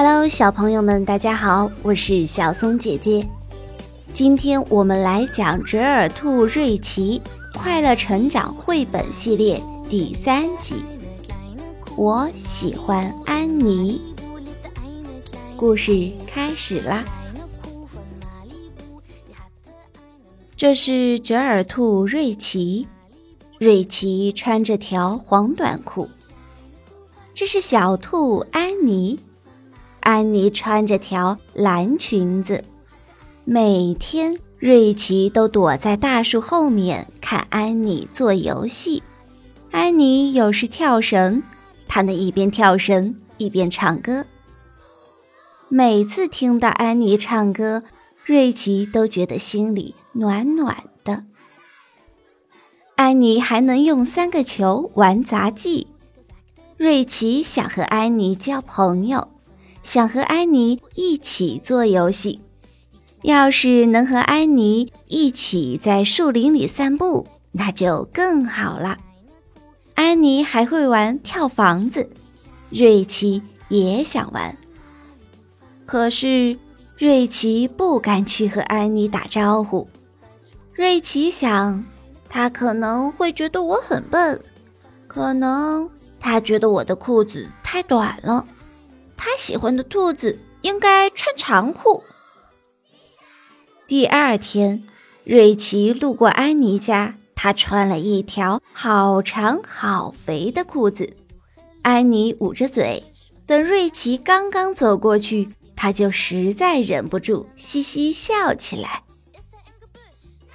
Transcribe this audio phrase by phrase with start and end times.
[0.00, 3.28] Hello，小朋友们，大家好，我是小松姐姐。
[4.14, 7.20] 今天我们来讲《折耳兔瑞奇
[7.52, 10.76] 快乐成长》绘本系列第三集。
[11.96, 14.00] 我喜欢安妮。
[15.56, 17.04] 故事开始啦！
[20.56, 22.86] 这是折耳兔瑞奇，
[23.58, 26.08] 瑞奇穿着条黄短裤。
[27.34, 29.18] 这是小兔安妮。
[30.10, 32.64] 安妮穿着条蓝裙子，
[33.44, 39.02] 每天瑞奇都躲在大树后面看安妮做游戏。
[39.70, 41.42] 安妮有时跳绳，
[41.86, 44.24] 她能一边跳绳一边唱歌。
[45.68, 47.82] 每次听到安妮唱歌，
[48.24, 51.24] 瑞奇都觉得心里暖暖的。
[52.96, 55.86] 安妮还能用三个球玩杂技，
[56.78, 59.28] 瑞奇想和安妮交朋友。
[59.88, 62.42] 想和安妮一起做游戏，
[63.22, 68.98] 要是能和安妮一起在树林里散步，那就更好了。
[69.94, 72.06] 安妮还会玩跳房子，
[72.68, 74.54] 瑞奇也想玩。
[75.86, 76.58] 可是
[76.98, 79.88] 瑞奇不敢去和安妮打招呼。
[80.74, 81.82] 瑞奇想，
[82.28, 84.38] 他可能会觉得我很笨，
[85.06, 85.88] 可能
[86.20, 88.46] 他觉得我的裤子太短了。
[89.18, 92.04] 他喜欢的兔子应该穿长裤。
[93.88, 94.84] 第二天，
[95.24, 101.16] 瑞奇路过安妮家，他穿了一条好长好肥的裤子。
[101.82, 103.02] 安妮捂着嘴，
[103.44, 109.02] 等瑞奇刚刚走过去，他就实在忍不住嘻嘻笑起来。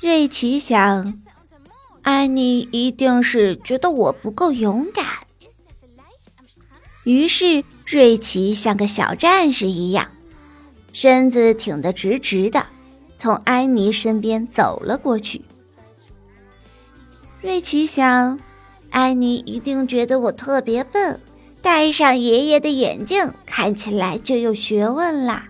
[0.00, 1.14] 瑞奇想，
[2.02, 5.07] 安妮一定是觉得我不够勇敢，
[7.08, 7.64] 于是。
[7.90, 10.08] 瑞奇像个小战士一样，
[10.92, 12.66] 身子挺得直直的，
[13.16, 15.40] 从安妮身边走了过去。
[17.40, 18.38] 瑞奇想，
[18.90, 21.18] 安妮一定觉得我特别笨，
[21.62, 25.48] 戴上爷爷的眼镜看起来就有学问啦。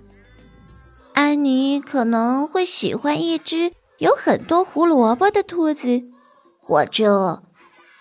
[1.15, 6.05] 安妮可能会喜欢一只有很多胡萝卜的兔子，
[6.61, 7.43] 或者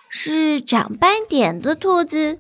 [0.10, 2.38] 是长斑点的兔子。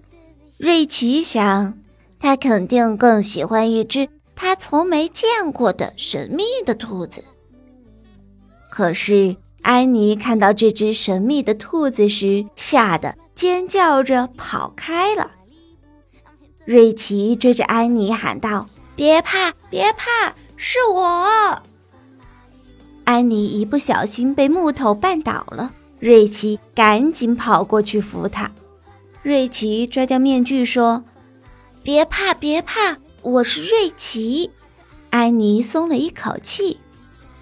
[0.57, 1.78] 瑞奇想。
[2.19, 7.23] 他肯定更喜欢一只他从没见过的神秘的兔子。
[8.72, 15.29] 可是安妮看到这只神秘的兔子时，吓得尖叫着跑开了。
[16.66, 18.66] 瑞奇追着安妮喊道
[18.97, 21.62] ：“别怕，别怕，是我！”
[23.06, 28.51] 安妮一不小心被木头绊倒了，瑞奇赶紧跑过去扶她。
[29.27, 31.03] 瑞奇摘掉面具说。
[31.83, 34.51] 别怕，别怕，我是瑞奇。
[35.09, 36.77] 安妮松了一口气。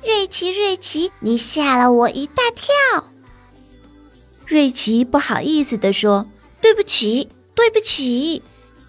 [0.03, 3.11] 瑞奇，瑞奇，你吓了我一大跳。
[4.47, 6.25] 瑞奇不好意思地说
[6.59, 8.41] ：“对不起，对不起。”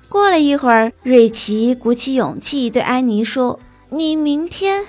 [0.09, 3.61] 过了一会儿，瑞奇鼓起勇气对安妮说
[3.93, 4.87] ：“你明天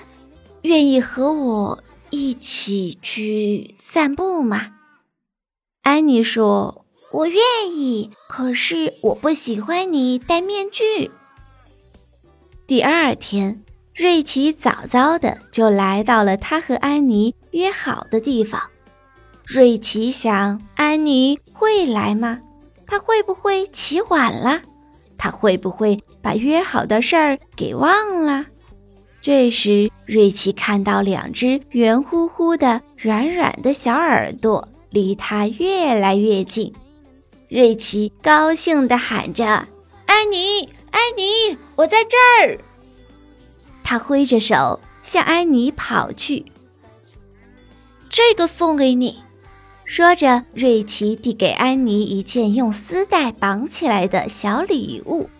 [0.62, 4.70] 愿意和我一起去散步吗？”
[5.84, 6.86] 安妮说。
[7.10, 11.10] 我愿意，可是我不喜欢你戴面具。
[12.66, 13.62] 第二天，
[13.94, 18.60] 瑞奇早早的就来到了他和安妮约好的地方。
[19.46, 22.40] 瑞奇想，安妮会来吗？
[22.86, 24.60] 他会不会起晚了？
[25.16, 28.44] 他会不会把约好的事儿给忘了？
[29.22, 36.70] 这时，瑞奇看到两只圆乎乎的、软软的小耳朵离他越来越近。
[37.48, 39.66] 瑞奇高兴地喊着
[40.04, 42.58] ：“安妮，安妮，我在这儿！”
[43.82, 46.44] 他挥着手向安妮跑去。
[48.10, 49.22] 这个送给你，
[49.86, 55.30] 说着，瑞奇递给安妮一件用丝带绑起来的小礼物。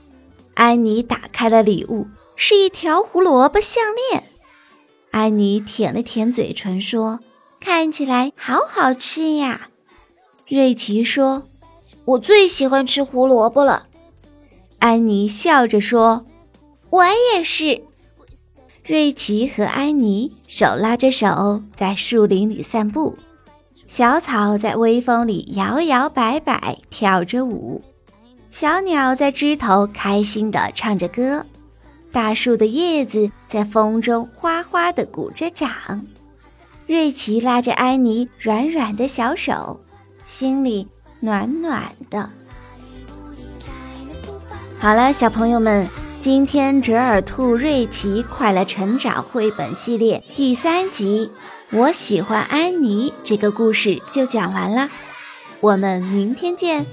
[0.55, 2.07] 安妮打开了礼物，
[2.37, 4.25] 是一条胡萝卜项链。
[5.11, 7.21] 安妮舔了舔嘴唇，说
[7.61, 9.69] ：“看起来好好吃呀。”
[10.49, 11.43] 瑞奇说。
[12.09, 13.85] 我最喜欢吃胡萝卜了，
[14.79, 16.25] 安妮笑着说
[16.89, 17.83] ：“我也是。”
[18.89, 23.15] 瑞奇和安妮手拉着手在树林里散步，
[23.87, 27.83] 小草在微风里摇摇摆摆跳着舞，
[28.51, 31.45] 小鸟在枝头开心地唱着歌，
[32.11, 36.07] 大树的叶子在风中哗哗地鼓着掌。
[36.87, 39.79] 瑞奇拉着安妮软软的小手，
[40.25, 40.89] 心里。
[41.21, 42.31] 暖暖的。
[44.79, 45.89] 好了，小朋友们，
[46.21, 46.47] 今。
[46.47, 51.31] 天折耳兔瑞奇快乐成长绘本系列第三集，
[51.71, 54.89] 我喜欢安妮这个故事就讲完了，
[55.61, 56.87] 我们明天见。